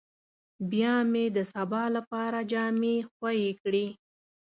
بيا 0.71 0.93
مې 1.11 1.25
د 1.35 1.37
سبا 1.53 1.83
لپاره 1.95 2.39
جامې 2.51 2.95
خويې 3.13 3.51
کړې. 3.61 3.85